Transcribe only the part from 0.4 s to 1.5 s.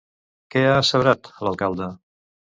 Què ha asseverat,